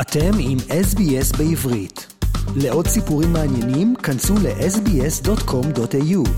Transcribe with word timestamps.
אתם 0.00 0.30
עם 0.40 0.58
SBS 0.58 1.38
בעברית. 1.38 2.06
לעוד 2.56 2.86
סיפורים 2.86 3.32
מעניינים, 3.32 3.94
כנסו 3.96 4.34
ל-sbs.com.au. 4.34 6.28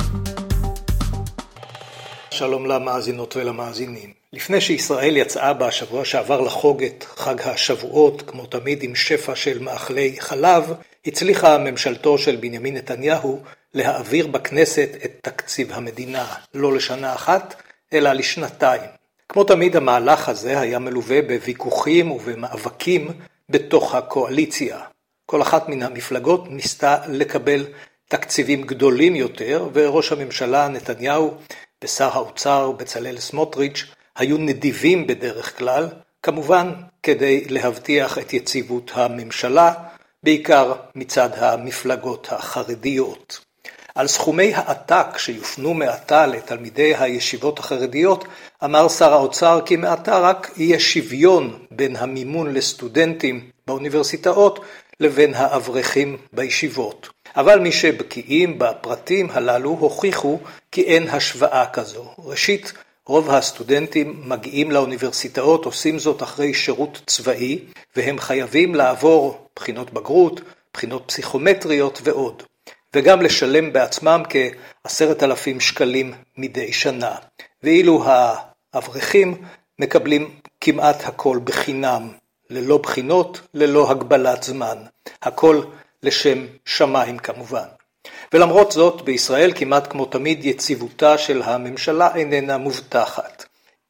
שלום 2.31 2.67
למאזינות 2.67 3.37
ולמאזינים. 3.37 4.13
לפני 4.33 4.61
שישראל 4.61 5.17
יצאה 5.17 5.53
בשבוע 5.53 6.05
שעבר 6.05 6.41
לחוג 6.41 6.83
את 6.83 7.05
חג 7.17 7.41
השבועות, 7.41 8.23
כמו 8.27 8.47
תמיד 8.47 8.83
עם 8.83 8.95
שפע 8.95 9.35
של 9.35 9.59
מאכלי 9.59 10.17
חלב, 10.21 10.73
הצליחה 11.07 11.59
ממשלתו 11.59 12.19
של 12.19 12.37
בנימין 12.37 12.77
נתניהו 12.77 13.43
להעביר 13.75 14.27
בכנסת 14.27 14.89
את 15.05 15.11
תקציב 15.23 15.73
המדינה, 15.73 16.27
לא 16.55 16.75
לשנה 16.75 17.15
אחת, 17.15 17.55
אלא 17.93 18.13
לשנתיים. 18.13 18.91
כמו 19.29 19.45
תמיד 19.45 19.77
המהלך 19.77 20.29
הזה 20.29 20.61
היה 20.61 20.79
מלווה 20.79 21.23
בוויכוחים 21.23 22.11
ובמאבקים 22.11 23.09
בתוך 23.51 23.95
הקואליציה. 23.95 24.81
כל 25.27 25.43
אחת 25.43 25.69
מן 25.69 25.83
המפלגות 25.83 26.51
ניסתה 26.51 26.97
לקבל 27.09 27.67
תקציבים 28.09 28.63
גדולים 28.63 29.17
יותר, 29.17 29.69
וראש 29.73 30.13
הממשלה 30.13 30.69
נתניהו 30.69 31.35
ושר 31.85 32.09
האוצר 32.13 32.73
בצלאל 32.73 33.19
סמוטריץ' 33.19 33.85
היו 34.17 34.39
נדיבים 34.39 35.07
בדרך 35.07 35.59
כלל, 35.59 35.89
כמובן 36.23 36.73
כדי 37.03 37.45
להבטיח 37.45 38.19
את 38.19 38.33
יציבות 38.33 38.91
הממשלה, 38.95 39.75
בעיקר 40.23 40.73
מצד 40.95 41.31
המפלגות 41.37 42.29
החרדיות. 42.31 43.48
על 43.95 44.07
סכומי 44.07 44.55
העתק 44.55 45.07
שיופנו 45.19 45.75
מעתה 45.75 46.27
לתלמידי 46.27 46.95
הישיבות 46.99 47.59
החרדיות, 47.59 48.25
אמר 48.65 48.89
שר 48.89 49.13
האוצר 49.13 49.61
כי 49.67 49.77
מעתה 49.77 50.19
רק 50.19 50.51
יהיה 50.57 50.81
שוויון 50.81 51.59
בין 51.71 51.97
המימון 51.97 52.55
לסטודנטים 52.55 53.51
באוניברסיטאות 53.67 54.61
לבין 55.01 55.35
האברכים 55.35 56.17
בישיבות. 56.33 57.09
אבל 57.37 57.59
מי 57.59 57.73
שבקיאים 57.73 58.59
בפרטים 58.59 59.29
הללו 59.31 59.71
הוכיחו 59.71 60.39
כי 60.73 60.83
אין 60.83 61.09
השוואה 61.09 61.65
כזו. 61.73 62.05
ראשית, 62.19 62.73
רוב 63.07 63.31
הסטודנטים 63.31 64.23
מגיעים 64.25 64.71
לאוניברסיטאות, 64.71 65.65
עושים 65.65 65.99
זאת 65.99 66.23
אחרי 66.23 66.55
שירות 66.55 67.01
צבאי, 67.07 67.59
והם 67.97 68.19
חייבים 68.19 68.75
לעבור 68.75 69.49
בחינות 69.57 69.93
בגרות, 69.93 70.41
בחינות 70.75 71.03
פסיכומטריות 71.07 72.01
ועוד. 72.05 72.43
וגם 72.97 73.23
לשלם 73.23 73.73
בעצמם 73.73 74.23
כעשרת 74.29 75.23
אלפים 75.23 75.61
שקלים 75.61 76.15
מדי 76.37 76.73
שנה. 76.73 77.15
ואילו 77.63 78.05
האברכים 78.73 79.35
מקבלים 79.79 80.35
כמעט 80.61 81.05
הכל 81.05 81.39
בחינם, 81.45 82.13
ללא 82.51 82.79
בחינות, 82.79 83.41
ללא 83.55 83.91
הגבלת 83.91 84.43
זמן. 84.43 84.79
הכל 85.23 85.63
לשם 86.03 86.47
שמיים 86.65 87.19
כמובן. 87.19 87.67
ולמרות 88.33 88.73
זאת, 88.73 89.03
בישראל 89.03 89.53
כמעט 89.55 89.91
כמו 89.91 90.05
תמיד 90.05 90.45
יציבותה 90.45 91.19
של 91.19 91.43
הממשלה 91.43 92.15
איננה 92.15 92.59
מובטחת. 92.59 93.45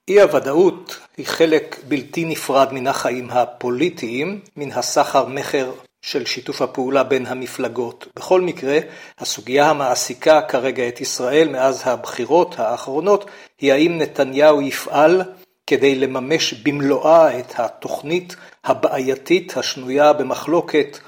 אי 0.09 0.21
הוודאות 0.21 0.99
היא 1.17 1.27
חלק 1.27 1.77
בלתי 1.89 2.25
נפרד 2.25 2.73
מן 2.73 2.87
החיים 2.87 3.31
הפוליטיים, 3.31 4.41
מן 4.57 4.73
הסחר 4.73 5.27
מכר 5.27 5.73
של 6.03 6.27
שיתוף 6.27 6.63
הפעולה 6.63 7.03
בין 7.03 7.27
המפלגות. 7.27 8.07
בכל 8.17 8.41
מקרה, 8.41 8.79
הסוגיה 9.19 9.71
המעסיקה 9.71 10.41
כרגע 10.43 10.89
את 10.89 11.01
ישראל 11.01 11.49
מאז 11.49 11.83
הבחירות 11.85 12.59
האחרונות 12.59 13.31
היא 13.61 13.73
האם 13.73 13.99
נתניהו 13.99 14.63
יפעל 14.63 15.23
כדי 15.67 15.95
לממש 15.95 16.55
במלואה 16.55 17.39
את 17.39 17.53
התוכנית 17.57 18.37
הבעייתית 18.65 19.57
השנויה 19.57 20.13
במחלוקת 20.13 20.99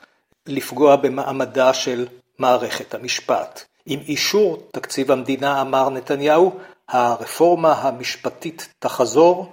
לפגוע 0.47 0.97
במעמדה 0.97 1.75
של 1.75 2.07
מערכת 2.39 2.95
המשפט. 2.95 3.65
עם 3.87 4.01
אישור 4.01 4.69
תקציב 4.73 5.11
המדינה, 5.11 5.61
אמר 5.61 5.91
נתניהו, 5.91 6.59
הרפורמה 6.89 7.73
המשפטית 7.73 8.69
תחזור, 8.79 9.53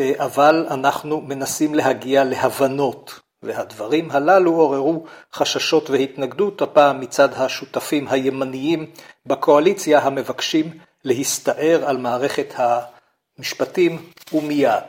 אה, 0.00 0.12
אבל 0.18 0.66
אנחנו 0.70 1.20
מנסים 1.20 1.74
להגיע 1.74 2.24
להבנות. 2.24 3.20
והדברים 3.44 4.10
הללו 4.10 4.54
עוררו 4.54 5.04
חששות 5.32 5.90
והתנגדות, 5.90 6.62
הפעם 6.62 7.00
מצד 7.00 7.28
השותפים 7.32 8.08
הימניים 8.08 8.86
בקואליציה 9.26 9.98
המבקשים 9.98 10.70
להסתער 11.04 11.84
על 11.86 11.96
מערכת 11.96 12.54
המשפטים 13.38 14.02
ומיד. 14.32 14.84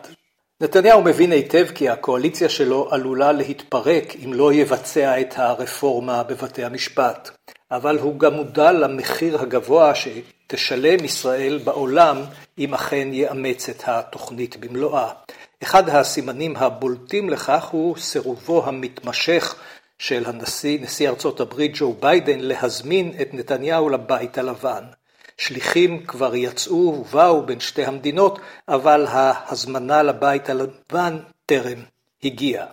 נתניהו 0.62 1.02
מבין 1.02 1.32
היטב 1.32 1.66
כי 1.76 1.90
הקואליציה 1.90 2.50
שלו 2.50 2.88
עלולה 2.92 3.32
להתפרק 3.32 4.16
אם 4.26 4.34
לא 4.34 4.54
יבצע 4.54 5.22
את 5.22 5.34
הרפורמה 5.36 6.24
בבתי 6.24 6.64
המשפט, 6.64 7.30
אבל 7.72 8.00
הוא 8.00 8.20
גם 8.20 8.34
מודע 8.34 8.72
למחיר 8.72 9.42
הגבוה 9.42 9.96
שתשלם 10.46 11.06
ישראל 11.06 11.60
בעולם 11.64 12.22
אם 12.58 12.74
אכן 12.74 13.10
יאמץ 13.12 13.70
את 13.70 13.84
התוכנית 13.86 14.58
במלואה. 14.58 15.12
אחד 15.64 15.90
הסימנים 15.90 16.56
הבולטים 16.56 17.30
לכך 17.30 17.66
הוא 17.66 17.98
סירובו 17.98 18.66
המתמשך 18.66 19.56
של 20.00 20.24
הנשיא, 20.26 20.80
נשיא 20.82 21.10
ארצות 21.10 21.40
הברית 21.40 21.72
ג'ו 21.76 21.94
ביידן 22.00 22.40
להזמין 22.40 23.14
את 23.22 23.34
נתניהו 23.34 23.90
לבית 23.90 24.38
הלבן. 24.38 24.84
שליחים 25.38 26.06
כבר 26.06 26.36
יצאו 26.36 26.76
ובאו 27.00 27.46
בין 27.46 27.60
שתי 27.60 27.86
המדינות, 27.86 28.40
אבל 28.68 29.06
ההזמנה 29.10 30.04
לבית 30.04 30.50
הלבן 30.50 31.20
טרם 31.46 31.80
הגיעה. 32.24 32.66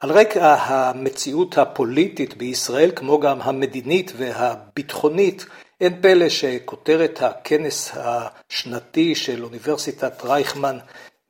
על 0.00 0.10
רקע 0.10 0.54
המציאות 0.54 1.58
הפוליטית 1.58 2.36
בישראל, 2.36 2.90
כמו 2.96 3.20
גם 3.20 3.40
המדינית 3.42 4.12
והביטחונית, 4.16 5.46
אין 5.80 6.02
פלא 6.02 6.28
שכותרת 6.28 7.22
הכנס 7.22 7.92
השנתי 7.94 9.14
של 9.14 9.44
אוניברסיטת 9.44 10.24
רייכמן 10.24 10.78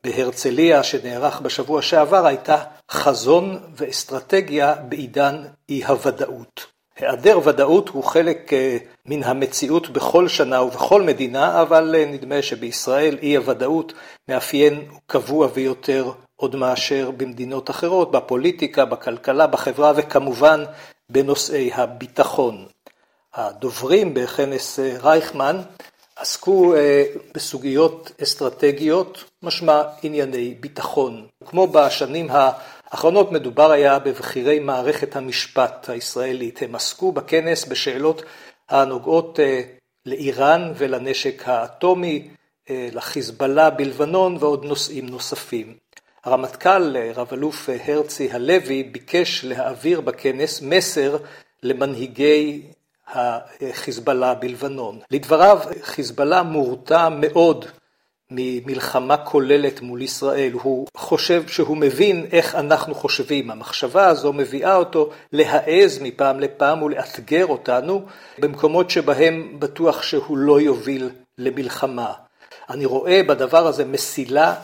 בהרצליה 0.04 0.82
שנערך 0.82 1.40
בשבוע 1.40 1.82
שעבר 1.82 2.26
הייתה 2.26 2.56
חזון 2.90 3.58
ואסטרטגיה 3.76 4.74
בעידן 4.74 5.44
אי 5.68 5.84
הוודאות. 5.84 6.66
היעדר 6.96 7.38
ודאות 7.44 7.88
הוא 7.88 8.04
חלק 8.04 8.52
אה, 8.52 8.76
מן 9.06 9.22
המציאות 9.22 9.90
בכל 9.90 10.28
שנה 10.28 10.62
ובכל 10.62 11.02
מדינה, 11.02 11.62
אבל 11.62 11.94
אה, 11.98 12.04
נדמה 12.04 12.42
שבישראל 12.42 13.18
אי 13.22 13.36
הוודאות 13.36 13.92
מאפיין 14.28 14.88
קבוע 15.06 15.48
ויותר 15.54 16.10
עוד 16.36 16.56
מאשר 16.56 17.10
במדינות 17.10 17.70
אחרות, 17.70 18.10
בפוליטיקה, 18.10 18.84
בכלכלה, 18.84 19.46
בחברה 19.46 19.92
וכמובן 19.96 20.64
בנושאי 21.10 21.70
הביטחון. 21.74 22.66
הדוברים 23.36 24.14
בכנס 24.14 24.78
אה, 24.78 24.96
רייכמן 25.02 25.60
עסקו 26.16 26.74
בסוגיות 27.34 28.12
אסטרטגיות, 28.22 29.24
משמע 29.42 29.82
ענייני 30.02 30.54
ביטחון. 30.60 31.26
כמו 31.46 31.66
בשנים 31.66 32.28
האחרונות 32.30 33.32
מדובר 33.32 33.70
היה 33.70 33.98
בבכירי 33.98 34.58
מערכת 34.58 35.16
המשפט 35.16 35.88
הישראלית. 35.88 36.62
הם 36.62 36.74
עסקו 36.74 37.12
בכנס 37.12 37.64
בשאלות 37.64 38.22
הנוגעות 38.68 39.40
אה, 39.40 39.62
לאיראן 40.06 40.72
ולנשק 40.76 41.42
האטומי, 41.48 42.28
אה, 42.70 42.88
לחיזבאללה 42.92 43.70
בלבנון 43.70 44.36
ועוד 44.40 44.64
נושאים 44.64 45.06
נוספים. 45.06 45.74
הרמטכ"ל, 46.24 46.96
אה, 46.96 47.12
רב 47.14 47.28
אלוף 47.32 47.68
הרצי 47.86 48.32
הלוי, 48.32 48.82
ביקש 48.82 49.44
להעביר 49.44 50.00
בכנס 50.00 50.62
מסר 50.62 51.16
למנהיגי 51.62 52.62
החיזבאללה 53.08 54.34
בלבנון. 54.34 54.98
לדבריו, 55.10 55.58
חיזבאללה 55.82 56.42
מורתע 56.42 57.08
מאוד 57.08 57.64
ממלחמה 58.30 59.16
כוללת 59.16 59.80
מול 59.80 60.02
ישראל, 60.02 60.52
הוא 60.52 60.86
חושב 60.96 61.48
שהוא 61.48 61.76
מבין 61.76 62.26
איך 62.32 62.54
אנחנו 62.54 62.94
חושבים. 62.94 63.50
המחשבה 63.50 64.06
הזו 64.06 64.32
מביאה 64.32 64.76
אותו 64.76 65.10
להעז 65.32 65.98
מפעם 66.02 66.40
לפעם 66.40 66.82
ולאתגר 66.82 67.46
אותנו 67.46 68.06
במקומות 68.38 68.90
שבהם 68.90 69.56
בטוח 69.58 70.02
שהוא 70.02 70.36
לא 70.36 70.60
יוביל 70.60 71.10
למלחמה. 71.38 72.12
אני 72.70 72.84
רואה 72.84 73.22
בדבר 73.22 73.66
הזה 73.66 73.84
מסילה 73.84 74.54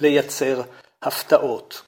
לייצר 0.00 0.62
הפתעות. 1.02 1.82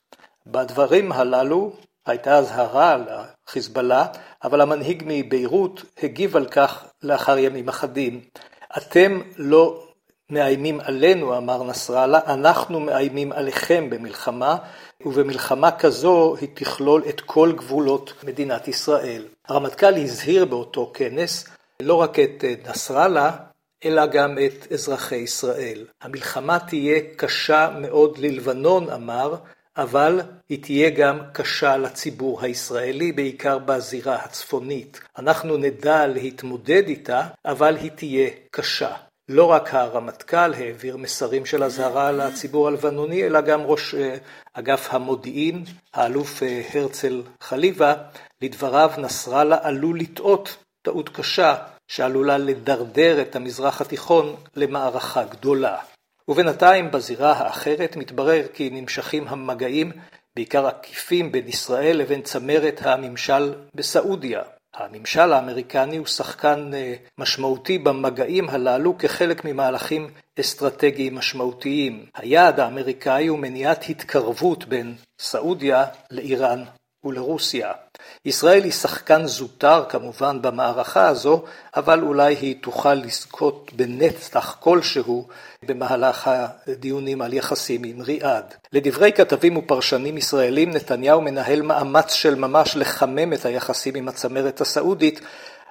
בדברים 0.47 1.13
הללו 1.13 1.73
הייתה 2.07 2.39
אזהרה 2.39 2.97
לחיזבאללה, 2.97 4.07
אבל 4.45 4.61
המנהיג 4.61 5.03
מביירות 5.07 5.83
הגיב 6.03 6.37
על 6.37 6.47
כך 6.47 6.85
לאחר 7.03 7.39
ימים 7.39 7.69
אחדים. 7.69 8.21
אתם 8.77 9.21
לא 9.37 9.87
מאיימים 10.31 10.81
עלינו, 10.81 11.37
אמר 11.37 11.63
נסראללה, 11.63 12.21
אנחנו 12.27 12.81
מאיימים 12.81 13.33
עליכם 13.33 13.91
במלחמה, 13.91 14.57
ובמלחמה 15.07 15.71
כזו 15.71 16.37
היא 16.41 16.49
תכלול 16.55 17.03
את 17.09 17.21
כל 17.21 17.53
גבולות 17.57 18.13
מדינת 18.25 18.69
ישראל. 18.69 19.25
הרמטכ"ל 19.49 19.97
הזהיר 19.97 20.45
באותו 20.45 20.91
כנס 20.95 21.47
לא 21.83 21.95
רק 21.95 22.19
את 22.19 22.45
נסראללה, 22.69 23.31
אלא 23.85 24.07
גם 24.07 24.39
את 24.47 24.73
אזרחי 24.73 25.17
ישראל. 25.17 25.85
המלחמה 26.03 26.59
תהיה 26.59 27.01
קשה 27.17 27.69
מאוד 27.81 28.19
ללבנון, 28.19 28.91
אמר, 28.91 29.35
אבל 29.83 30.21
היא 30.49 30.63
תהיה 30.63 30.91
גם 30.91 31.19
קשה 31.33 31.77
לציבור 31.77 32.43
הישראלי, 32.43 33.13
בעיקר 33.13 33.59
בזירה 33.59 34.15
הצפונית. 34.15 35.01
אנחנו 35.19 35.57
נדע 35.57 36.07
להתמודד 36.07 36.83
איתה, 36.87 37.23
אבל 37.45 37.77
היא 37.77 37.91
תהיה 37.91 38.31
קשה. 38.51 38.93
לא 39.29 39.45
רק 39.45 39.75
הרמטכ"ל 39.75 40.55
העביר 40.55 40.97
מסרים 40.97 41.47
של 41.47 41.65
אזהרה 41.65 42.13
לציבור 42.13 42.69
הלבנוני, 42.69 43.25
אלא 43.25 43.41
גם 43.41 43.61
ראש 43.61 43.95
אה, 43.95 44.17
אגף 44.53 44.89
המודיעין, 44.91 45.65
האלוף 45.95 46.43
אה, 46.43 46.63
הרצל 46.75 47.23
חליבה, 47.41 47.95
לדבריו 48.43 48.91
נסראללה 48.99 49.59
עלול 49.63 50.01
לטעות 50.01 50.57
טעות 50.83 51.09
קשה 51.09 51.57
שעלולה 51.89 52.39
לדרדר 52.39 53.23
את 53.23 53.37
המזרח 53.37 53.81
התיכון 53.81 54.37
למערכה 54.57 55.25
גדולה. 55.25 55.79
ובינתיים 56.29 56.91
בזירה 56.91 57.33
האחרת 57.33 57.97
מתברר 57.97 58.47
כי 58.55 58.71
נמשכים 58.71 59.29
המגעים, 59.29 59.93
בעיקר 60.37 60.67
עקיפים 60.67 61.33
בין 61.33 61.49
ישראל 61.49 61.97
לבין 61.97 62.23
צמרת 62.23 62.81
הממשל 62.85 63.55
בסעודיה. 63.75 64.43
הממשל 64.75 65.33
האמריקני 65.33 65.97
הוא 65.97 66.07
שחקן 66.07 66.71
אה, 66.75 66.95
משמעותי 67.19 67.79
במגעים 67.79 68.49
הללו 68.49 68.99
כחלק 68.99 69.45
ממהלכים 69.45 70.11
אסטרטגיים 70.41 71.15
משמעותיים. 71.15 72.07
היעד 72.15 72.61
האמריקאי 72.61 73.27
הוא 73.27 73.39
מניעת 73.39 73.85
התקרבות 73.89 74.65
בין 74.65 74.95
סעודיה 75.21 75.85
לאיראן 76.11 76.65
ולרוסיה. 77.05 77.73
ישראל 78.25 78.65
היא 78.65 78.73
שחקן 78.73 79.27
זוטר 79.27 79.85
כמובן 79.89 80.43
במערכה 80.43 81.09
הזו, 81.09 81.43
אבל 81.77 82.03
אולי 82.03 82.35
היא 82.35 82.57
תוכל 82.63 82.95
לזכות 82.95 83.71
בנצח 83.77 84.57
כלשהו 84.61 85.29
במהלך 85.65 86.31
הדיונים 86.67 87.23
על 87.23 87.33
יחסים 87.33 87.85
עם 87.85 88.03
ריאד. 88.03 88.55
לדברי 88.73 89.13
כתבים 89.13 89.57
ופרשנים 89.57 90.17
ישראלים, 90.17 90.71
נתניהו 90.71 91.21
מנהל 91.21 91.63
מאמץ 91.63 92.13
של 92.13 92.35
ממש 92.35 92.77
לחמם 92.77 93.33
את 93.33 93.45
היחסים 93.45 93.95
עם 93.95 94.09
הצמרת 94.09 94.61
הסעודית, 94.61 95.21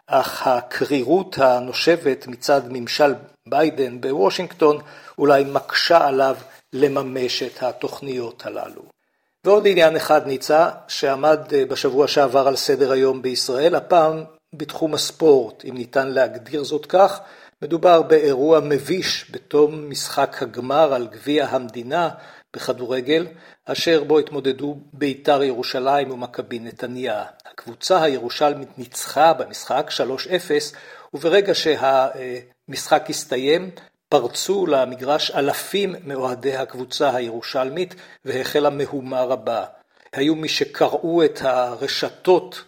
אך 0.07 0.47
הקרירות 0.47 1.37
הנושבת 1.37 2.27
מצד 2.27 2.61
ממשל 2.69 3.13
ביידן 3.47 4.01
בוושינגטון 4.01 4.77
אולי 5.17 5.43
מקשה 5.43 6.07
עליו 6.07 6.35
לממש 6.73 7.43
את 7.43 7.63
התוכניות 7.63 8.45
הללו. 8.45 8.98
ועוד 9.45 9.67
עניין 9.67 9.95
אחד 9.95 10.27
ניצה, 10.27 10.69
שעמד 10.87 11.39
אה, 11.53 11.65
בשבוע 11.65 12.07
שעבר 12.07 12.47
על 12.47 12.55
סדר 12.55 12.91
היום 12.91 13.21
בישראל, 13.21 13.75
הפעם 13.75 14.23
בתחום 14.55 14.93
הספורט, 14.93 15.65
אם 15.65 15.73
ניתן 15.77 16.07
להגדיר 16.07 16.63
זאת 16.63 16.85
כך, 16.85 17.19
מדובר 17.61 18.01
באירוע 18.01 18.59
מביש 18.59 19.31
בתום 19.31 19.89
משחק 19.89 20.43
הגמר 20.43 20.93
על 20.93 21.07
גביע 21.07 21.45
המדינה 21.45 22.09
בכדורגל, 22.55 23.27
אשר 23.65 24.03
בו 24.03 24.19
התמודדו 24.19 24.79
בית"ר 24.93 25.43
ירושלים 25.43 26.11
ומכבי 26.11 26.59
נתניה. 26.59 27.23
הקבוצה 27.51 28.03
הירושלמית 28.03 28.77
ניצחה 28.77 29.33
במשחק 29.33 29.89
3-0, 29.89 30.75
וברגע 31.13 31.53
שהמשחק 31.55 33.09
הסתיים, 33.09 33.71
פרצו 34.09 34.65
למגרש 34.65 35.31
אלפים 35.31 35.95
מאוהדי 36.03 36.55
הקבוצה 36.55 37.15
הירושלמית 37.15 37.95
והחלה 38.25 38.69
מהומה 38.69 39.23
רבה. 39.23 39.65
היו 40.13 40.35
מי 40.35 40.49
שקרעו 40.49 41.23
את 41.25 41.41
הרשתות 41.41 42.63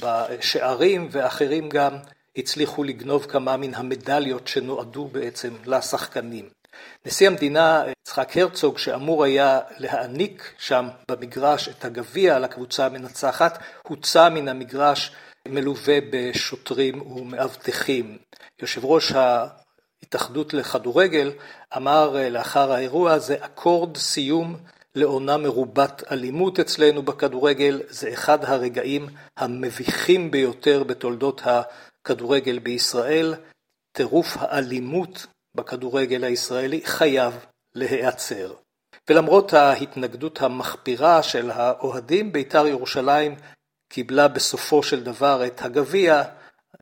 בשערים 0.00 1.08
ואחרים 1.10 1.68
גם 1.68 1.96
הצליחו 2.36 2.84
לגנוב 2.84 3.24
כמה 3.24 3.56
מן 3.56 3.74
המדליות 3.74 4.48
שנועדו 4.48 5.04
בעצם 5.04 5.54
לשחקנים. 5.66 6.48
נשיא 7.06 7.26
המדינה 7.26 7.84
יצחק 8.02 8.36
הרצוג 8.36 8.78
שאמור 8.78 9.24
היה 9.24 9.60
להעניק 9.78 10.54
שם 10.58 10.88
במגרש 11.10 11.68
את 11.68 11.84
הגביע 11.84 12.38
לקבוצה 12.38 12.86
המנצחת 12.86 13.58
הוצא 13.82 14.28
מן 14.28 14.48
המגרש 14.48 15.12
מלווה 15.48 15.98
בשוטרים 16.10 17.12
ומאבטחים. 17.12 18.18
יושב 18.62 18.84
ראש 18.84 19.12
ההתאחדות 20.02 20.54
לכדורגל 20.54 21.32
אמר 21.76 22.16
אה, 22.16 22.28
לאחר 22.28 22.72
האירוע 22.72 23.18
זה 23.18 23.36
אקורד 23.40 23.96
סיום 23.96 24.56
לעונה 24.94 25.36
מרובת 25.36 26.02
אלימות 26.12 26.60
אצלנו 26.60 27.02
בכדורגל, 27.02 27.80
זה 27.88 28.12
אחד 28.12 28.44
הרגעים 28.44 29.06
המביכים 29.36 30.30
ביותר 30.30 30.84
בתולדות 30.84 31.42
הכדורגל 31.44 32.58
בישראל. 32.58 33.34
טירוף 33.92 34.36
האלימות 34.36 35.26
בכדורגל 35.54 36.24
הישראלי 36.24 36.80
חייב 36.84 37.46
להיעצר. 37.74 38.54
ולמרות 39.10 39.52
ההתנגדות 39.52 40.42
המחפירה 40.42 41.22
של 41.22 41.50
האוהדים, 41.50 42.32
בית"ר 42.32 42.66
ירושלים 42.66 43.34
קיבלה 43.92 44.28
בסופו 44.28 44.82
של 44.82 45.04
דבר 45.04 45.46
את 45.46 45.62
הגביע 45.62 46.22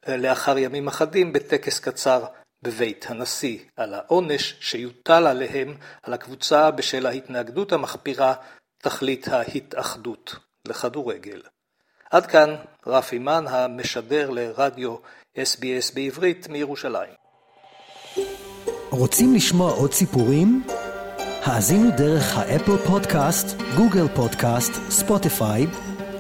אה, 0.09 0.17
לאחר 0.17 0.59
ימים 0.59 0.89
אחדים 0.89 1.33
בטקס 1.33 1.81
קצר 1.81 2.25
בבית 2.63 3.07
הנשיא, 3.09 3.59
על 3.77 3.95
העונש 3.95 4.55
שיוטל 4.61 5.27
עליהם, 5.27 5.75
על 6.03 6.13
הקבוצה 6.13 6.71
בשל 6.71 7.07
ההתנגדות 7.07 7.73
המחפירה, 7.73 8.35
תכלית 8.79 9.29
ההתאחדות 9.29 10.37
לכדורגל. 10.69 11.43
עד 12.11 12.27
כאן 12.27 12.57
רפי 12.87 13.19
מן 13.19 13.45
המשדר 13.49 14.31
לרדיו 14.31 14.97
SBS 15.37 15.95
בעברית 15.95 16.49
מירושלים. 16.49 17.15
רוצים 18.91 19.35
לשמוע 19.35 19.73
עוד 19.73 19.93
סיפורים? 19.93 20.63
האזינו 21.43 21.91
דרך 21.97 22.37
האפל 22.37 22.77
פודקאסט, 22.77 23.47
גוגל 23.77 24.09
פודקאסט, 24.17 24.73
ספוטיפיי, 24.91 25.67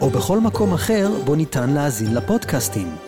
או 0.00 0.11
בכל 0.11 0.38
מקום 0.38 0.75
אחר 0.75 1.09
בו 1.25 1.35
ניתן 1.35 1.71
להאזין 1.71 2.14
לפודקאסטים. 2.14 3.07